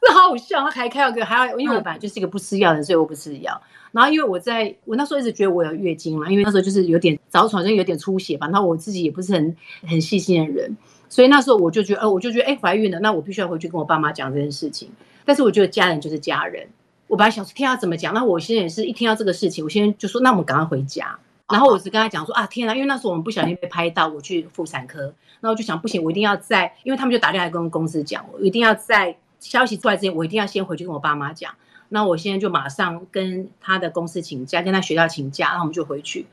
[0.00, 0.60] 这好好笑。
[0.64, 3.60] 他还开药给我，还要因为我本来就是一个不吃药的人，所以我不吃药。
[3.92, 8.46] 然后因为我在我那时候一直觉得我有月经嘛，因为那时候就是有点早产，就有点出血吧。
[8.48, 10.76] 然后我自己也不是很很细心的人，
[11.08, 14.90] 所以那时候我就觉得，呃，我就觉得，哎，怀孕了，那我必须要回去跟我爸妈讲这件事情。
[15.24, 16.66] 但是我觉得家人就是家人，
[17.06, 18.12] 我本来想说听他怎么讲。
[18.14, 21.18] 那我现在也是一听到这个事情，我现在就说，那我们赶快回家。
[21.48, 31.52] 然后我只跟他讲说，啊，天哪，因为那时候我们不小心被拍到，我去妇产科，然后我就想，不行，我一定要在，因为他们就打电话跟公司讲，我一定要在消息出来之前，我一定要先回去跟我爸妈讲。
[31.92, 36.26] 那我现在就马上跟他的公司请假，跟他学校请假，然后我们就回去。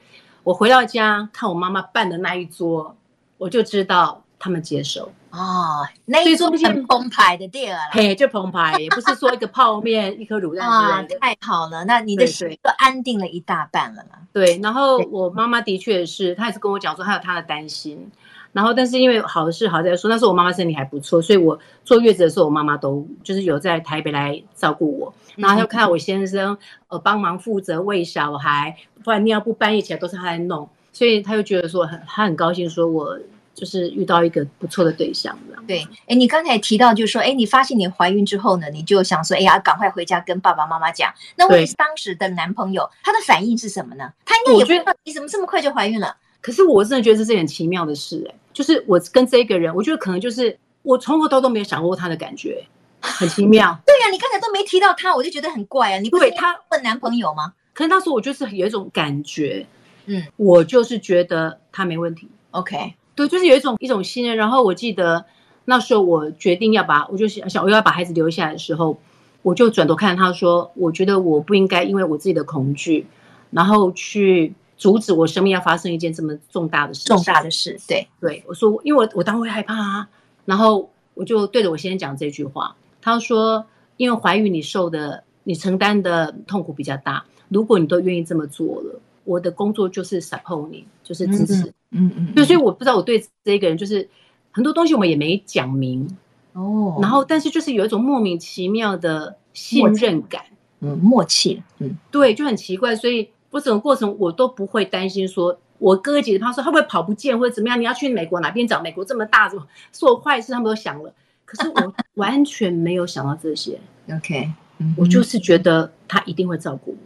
[0.43, 2.95] 我回到家看我妈妈办的那一桌，
[3.37, 11.19] 我就知道他们接受哦，那一桌很澎湃的店啊，嘿，就澎湃，也不是说一个泡面、一颗卤蛋之类的。
[11.19, 14.03] 太好了，那你的心就安定了一大半了。
[14.31, 18.09] 对，然后我妈妈的确是，她也是跟我讲说，她有她的担心。
[18.51, 25.13] 然后，但是因为好事好在说，那时候我妈妈身体还不错，所以我坐月子的时候，我妈妈都就是有在台北来照顾我。
[25.35, 26.57] 然后又看到我先生
[26.89, 33.17] 呃帮忙负责喂小孩，不然尿布半夜起来都是他在弄，所以他就觉得说很他很高兴，说我
[33.53, 35.63] 就是遇到一个不错的对象这样。
[35.65, 41.13] 对，哎，你刚才提到就是说，哎，你发现你怀孕之后呢，你就想说，哎呀，赶快回家跟爸爸妈妈讲。
[41.37, 44.11] 那问题是当时的男朋友他的反应是什么呢？
[44.25, 46.15] 他应该也不知道你怎么这么快就怀孕了。
[46.41, 52.63] 可是我真的觉得这是很奇妙的事，哎，就是我跟这个人，我觉得可能就是我从头到都没有想过他的感觉，
[53.01, 53.77] 很奇妙。
[53.85, 55.99] 对呀、啊，你刚才都没提到他，我就觉得很怪啊。
[55.99, 57.53] 你不是他问男朋友吗？
[57.73, 59.65] 可能那时候我就是有一种感觉，
[60.05, 62.29] 嗯，我就是觉得他没问题。
[62.51, 64.37] OK，对，就是有一种一种信任。
[64.37, 65.25] 然后我记得
[65.65, 68.97] 那时候我决定要把，我就想想我要把孩子留下来的时候，
[69.41, 73.05] 我就转头看他说，我觉得我不应该因为我自己的恐惧，
[73.51, 74.53] 然后去。
[74.79, 78.07] 阻止我生命要发生一件这么重大的事，重大的事，对。
[78.21, 80.09] 对，我说，因为我我当然会害怕啊，
[80.45, 83.65] 然后我就对着我先生讲这句话，他说，
[83.97, 94.07] 因为怀孕你受的你承担的痛苦比较大，如果你都愿意这么做了，我的工作就是 support 你，就是支持，嗯嗯，对，所以我不知道我对这个人就是
[94.49, 96.07] 很多东西我们也没讲明
[96.53, 100.41] 哦，然后但是就是有一种莫名其妙的信任感，
[100.79, 103.27] 嗯，默契，嗯，对，就很奇怪，所以。
[103.51, 108.81] 我整个过程我都不会担心，说我哥哥姐姐他说他会跑不见或者怎么样，你要去美国哪边找？
[108.81, 109.51] 美国这么大，
[109.91, 111.13] 做坏事他们都想了。
[111.45, 113.79] 可是我 完全没有想到这些。
[114.11, 114.51] OK，
[114.95, 116.97] 我就是觉得他一定会照顾我。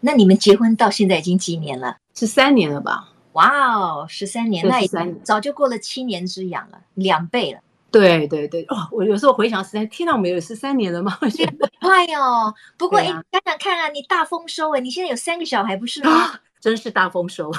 [0.00, 1.96] 那你们结婚到现在已经几年了？
[2.14, 3.10] 十三年了吧？
[3.34, 4.88] 哇哦，十三年，那也
[5.22, 7.60] 早就过了七年之痒了，两倍了。
[7.92, 8.88] 对对对，哦！
[8.90, 11.16] 我有时候回想时间，天哪，我们有十三年了吗？
[11.20, 12.52] 我觉得 快哦。
[12.76, 16.10] 不过，哎，想想看啊，你大丰收哎，你现在有三个小孩，不是吗？
[16.10, 17.50] 啊真是大丰收，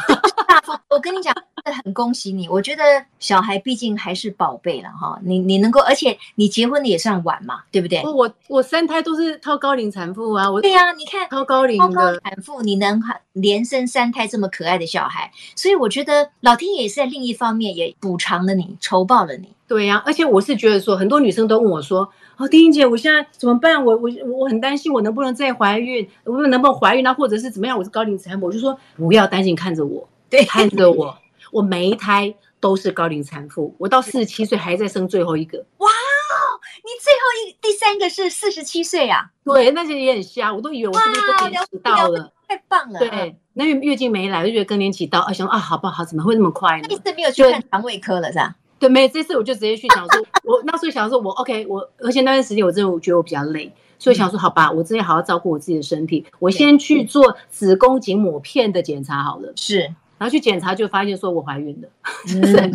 [1.03, 1.35] 跟你讲，
[1.83, 2.47] 很恭喜你。
[2.47, 2.83] 我觉得
[3.19, 5.19] 小孩毕竟还是宝贝了哈。
[5.23, 8.01] 你你能够，而且你结婚的也算晚嘛，对不对？
[8.03, 10.49] 我我三胎都是超高龄产妇啊。
[10.49, 13.01] 我对呀、啊，你看超高龄的产妇，你能
[13.33, 19.49] 连生三胎这么可爱的小孩，所以我觉得老天爷是在另一方面也补偿了你，酬报了你。
[19.67, 22.09] 对呀、啊，而且我是觉得说，很多女生都问我说。
[22.35, 23.85] 哦，丁英姐，我现在怎么办？
[23.85, 26.09] 我我我很担心，我能不能再怀孕？
[26.23, 27.13] 我能不能怀孕呢？
[27.13, 27.77] 或者是怎么样？
[27.77, 31.15] 我是高龄产妇，我就说不要担心，看着我，对，看着我，
[31.53, 35.59] 我每一胎都是高龄产妇，我到四十七岁还在生最后一个。
[35.77, 39.29] 哇哦，你最后一第三个是四十七岁啊？
[39.45, 42.33] 对，那些也很瞎，我都以为我是不是更年期到了？
[42.47, 42.97] 太棒了！
[42.97, 46.03] 对，那月月经没来，我就觉得更年期到，啊，想啊，好不好？
[46.03, 46.87] 怎么会那么快呢？
[46.89, 48.55] 那次没有去看肠胃科了，是吧？
[48.79, 59.53] 对，没，这次我就直接去想说， 我那时候想说，我 OK，我而且那段时间我真的觉得我比较累，所以想说，好吧，我真的好好照顾我自己的身体，我先去做子宫颈抹片的检查好了。
[59.55, 59.93] 是，
[60.23, 61.89] 然后去检查就发现说我怀孕了。
[62.33, 62.39] 嗯、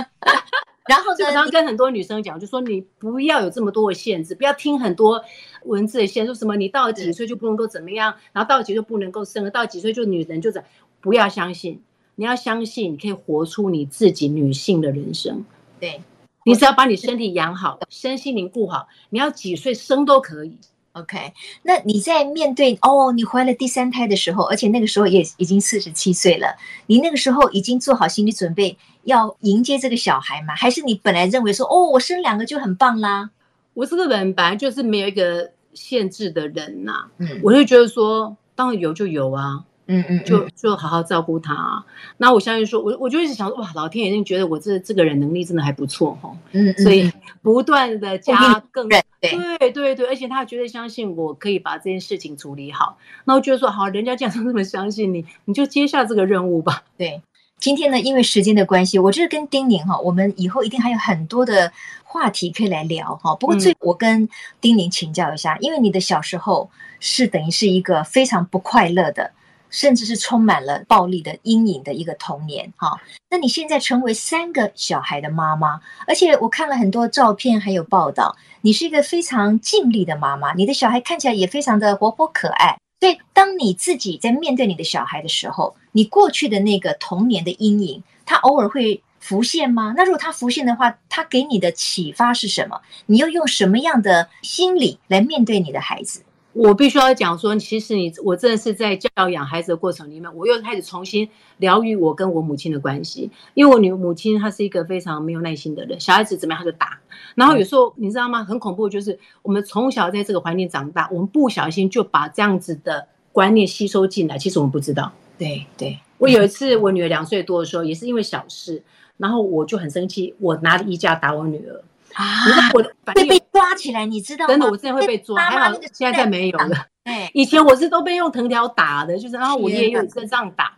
[0.88, 5.22] 然后就常跟很多女生讲，就说你不要有这么多的限制，不要听很多
[5.64, 10.64] 文字的限制，说什么你到了几岁就不能够怎么样，然后到了几岁就不能够生了，到了几岁就女人就怎，
[11.02, 11.82] 不要相信。
[12.14, 15.44] 你要相信，你可以活出你自己女性的人生。
[15.78, 16.00] 对，
[16.46, 20.56] 你只要把你身体养好，身心灵顾好，你要几岁生都可以。
[20.94, 30.54] OK，那你在面对哦，你怀了第三胎的时候，而且那个时候也已经四十七岁了，你那个时候已经做好心理准备要迎接这个小孩吗？
[30.54, 33.30] 还是你本来认为说，哦，我生两个就很棒啦？
[33.74, 39.64] 我这个人本来就是没有一个限制的人呐、啊，嗯，我就觉得说，当然有就有啊。
[39.86, 41.84] 嗯嗯，就就好好照顾他、啊。
[42.16, 46.34] 那我相信说，我我就一直想说，哇，老天爷一定觉得我这这个人能力真的还不错哈。
[46.52, 46.82] 嗯嗯。
[46.82, 52.98] 所以不断的加更对对对对，而且他绝对相信我可以把这件事情处理好。
[53.24, 56.82] 那我觉得说，好，人家这样 这么相信你，你就接下这个任务吧。
[56.96, 57.20] 对，
[57.58, 61.72] 今天呢，因为时间的关系，我就是跟丁宁哈，我们以后一定还有很多的
[62.04, 63.34] 话题可以来聊哈。
[63.36, 64.28] 不过最我跟
[64.60, 66.70] 丁宁请教一下，因为你的小时候
[67.00, 69.30] 是等于是一个非常不快乐的。
[69.74, 72.96] 甚至是充满了暴力的阴影的一个童年，哈。
[73.28, 82.78] 那你现在成为三个小孩的妈妈，而且我看了很多照片还有报道，你是一个非常尽力的妈妈，你的小孩看起来也非常的活泼可爱。
[83.00, 89.92] 所以，当你自己在面对你的小孩的时候，你过去的那个童年的阴影，它偶尔会浮现吗？
[89.96, 92.80] 那如果它浮现的话，它给你的启发是什么？
[93.06, 96.22] 你又用什么样的心理来面对你的孩子？
[96.54, 103.28] 我必须要讲说，其实你我真的是在教养孩子的过程里面，我又开始重新疗愈我跟我母亲的关系。
[103.54, 107.00] 因为我女母亲她是一个非常没有耐心的人，小孩子怎么样她就打。
[107.34, 108.44] 然后有时候你知道吗？
[108.44, 114.38] 很恐怖，就是我们从小在这个环境长大，我们不小心就把这样子的观念吸收进来。
[114.38, 115.12] 其实我们不知道。
[115.36, 118.80] 对对，我有一次我女儿两岁多的时候，也是因为小事，
[119.16, 121.82] 然后我就很生气，我拿着衣架打我女儿。
[122.14, 122.24] 啊！
[122.72, 124.48] 我会被抓起来，你知道吗？
[124.48, 125.40] 真的，我真的会被抓。
[125.40, 126.86] 还好现在再没有了。
[127.04, 130.72] 哎，以前我是都被用藤条打的，就是然后我也有这样打。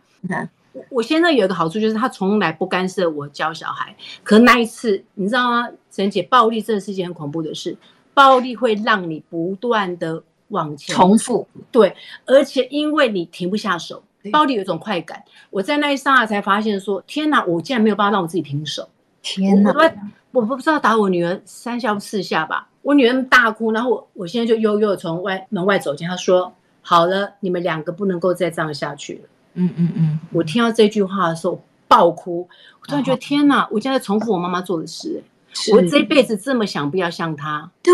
[0.73, 3.95] 我，我现在有一个好处就是他从来不干涉我教小孩。
[4.23, 5.69] 可那一次，你知道吗？
[5.89, 7.77] 沈姐，暴力真的是一件很恐怖的事。
[8.13, 11.95] 暴力会让你不断的往前重复，对，
[12.25, 15.23] 而且因为你停不下手，暴力有一种快感。
[15.51, 17.45] 我在那一刹那才发现说：天哪！
[17.45, 18.89] 我竟然没有办法让我自己停手。
[19.21, 19.73] 天哪！
[20.31, 26.53] 我不知道打我女儿三下四下吧，我女儿大哭，然后我我现在就悠悠的从外门外走进，她说
[26.83, 29.21] ：“好了，你们两个不能够再这样下去了。”
[29.55, 32.47] 嗯嗯嗯，我听到这句话的时候爆哭，
[32.81, 35.23] 我突然觉得天哪，我现在重复我妈妈做的事，
[35.73, 37.93] 我这辈子这么想不要像她，对，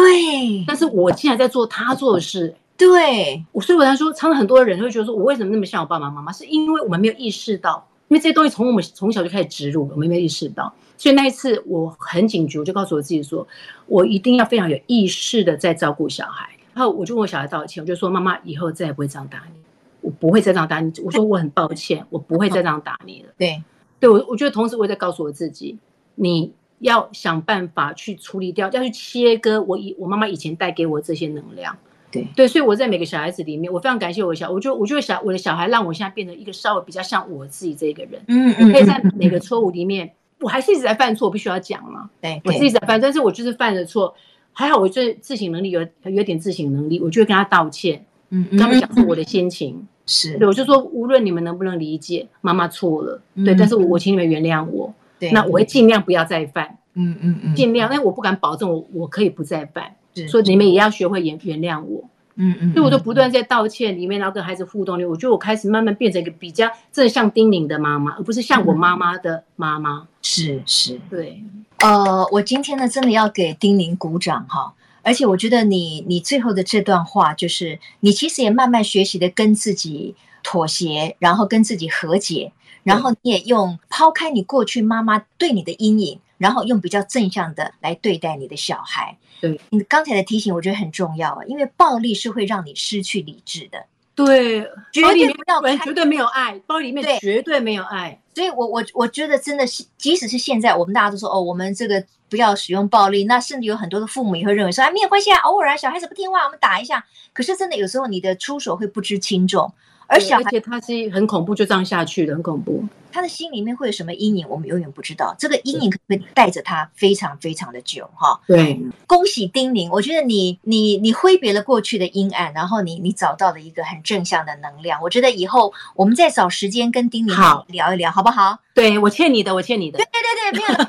[0.68, 10.74] 但是我竟然在做她做的事，对，我所以我才说，常常很多人会觉得说我为什么那么像我爸爸妈妈，是因为我们没有意识到，因为这些东西从我们从小就开始植入，我们没有意识到。
[10.98, 13.48] 所以那一次我很警觉，我就告诉我自己说，
[13.88, 16.50] 我一定要非常有意识的在照顾小孩。
[16.74, 19.60] 然后我就跟我小孩道歉，我就说妈妈以后再也不会这样打你，
[20.02, 20.92] 我不会再这样打你。
[21.04, 23.30] 我说我很抱歉，我不会再这样打你了。
[23.38, 23.62] 对，
[24.00, 25.78] 对我我觉得同时我也在告诉我自己，
[26.16, 31.78] 你要想办法去处理掉，要去切割我以我妈妈以前带给我这些能量。
[32.10, 38.20] 对对，所以我在每个小孩子里面，我非常感谢我的小，我就我觉得小我的小孩让我现在变得一个稍微比较像我自己这个人。
[38.28, 40.12] 嗯嗯，我可以在每个错误里面。
[40.44, 42.10] 我还是一直在犯错，我必须要讲嘛。
[42.22, 44.14] 对，我是一直在犯，但是我就是犯了错，
[44.52, 49.88] 还好我这自省能力有有点自省能力，我就会跟他道歉，嗯，跟他们讲述我的心情。
[50.06, 59.96] 是，对，我就说无论你们能不能理解，妈妈错了，对，但是我我请你们原谅我，对，那我会尽量不要再犯，嗯嗯嗯，尽量，因为我不敢保证我我可以不再犯，
[60.28, 62.04] 所以你们也要学会原原谅我。
[62.36, 70.08] 嗯嗯，所以我就不断在道歉里面，然后跟孩子互动里，我觉得我开始慢慢变成一个比较正向叮咛的妈妈，而不是像 我妈妈的妈妈。
[70.24, 71.44] 是是，对。
[71.80, 74.74] 呃，我今天呢，真的要给丁宁鼓掌哈！
[75.02, 82.54] 而且我觉得你你最后的这段话，就是你其实也慢慢学习的跟自己妥协，然后跟自己和解，
[82.84, 89.18] 然后你也用抛开你过去妈妈对你的阴影，然后用比较正向的来对待你的小孩。
[89.42, 93.86] 对，你刚才的提醒，我觉得很重要啊，因为暴力是会让你失去理智的。
[94.16, 94.62] 对，
[94.92, 98.20] 绝对不要开，绝对没有爱，包里面绝对没有爱。
[98.36, 107.04] 所以我我我觉得真的是，即使是现在，我们大家都说哦，我们这个不要使用暴力，那甚至有很多的父母也会认为说，啊，没有关系啊，偶尔啊，小孩子不听话，我们打一下。
[107.32, 109.72] 可是真的有时候你的出手会不知轻重，
[110.14, 112.84] 而且他是很恐怖，就这样下去的，很恐怖。
[113.12, 115.36] 他的心里面会有什么阴影，我们永远不知道。
[115.38, 118.40] 这个阴影可能会带着他非常非常的久，哈。
[118.48, 125.00] 对，恭喜丁宁，我觉得你你你挥别了过去的阴暗，然后你你找到了一个很正向的能量。
[125.00, 127.36] 我觉得以后我们再找时间跟丁宁
[127.68, 128.58] 聊一聊，好不好？
[128.74, 130.00] 对，我欠你的，我欠你的。
[130.00, 130.84] 对对对对，没有，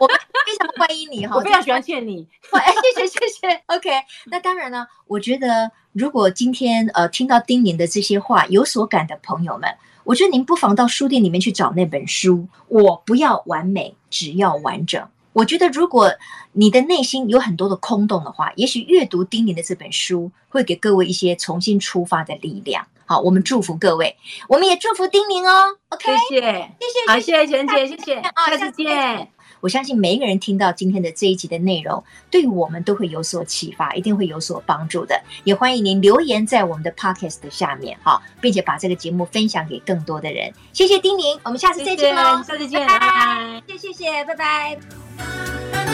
[0.00, 2.26] 我们非常欢迎你哈， 我非常喜欢欠你。
[2.50, 3.62] 哎， 谢谢谢谢。
[3.66, 3.90] OK，
[4.26, 9.68] 那当然呢，我觉得如果今天呃听到丁宁的这些话有所感的朋友们。
[10.04, 12.48] 我觉得您不妨到书店里面去找那本书。
[12.68, 15.06] 我不要完美，只要完整。
[15.34, 16.10] 我觉得，如果
[16.52, 22.86] 你的内心有很多的空洞的话，也许阅读丁宁的这本书会给各位一些重新出发的力量。
[23.04, 24.16] 好，我们祝福各位，
[24.48, 25.76] 我们也祝福丁宁哦。
[25.90, 29.28] OK，谢谢，谢谢，好，谢谢璇姐，谢谢，下次见。
[29.60, 35.20] 我相信每一个人听到今天的这一集的内容，对我们都会有所启发，一定会有所帮助的。
[35.44, 40.52] 也欢迎您留言在我们的 podcast 的下面，哈，并且把这个节目分享给更多的人。
[40.72, 45.87] 谢谢丁宁，我们下次再见喽，下次见，拜拜，谢谢谢谢，拜拜。